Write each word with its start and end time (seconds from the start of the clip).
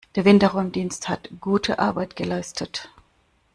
Der 0.15 0.25
Winterräumdienst 0.25 1.09
hat 1.09 1.29
gute 1.39 1.77
Arbeit 1.77 2.15
geleistet. 2.15 2.89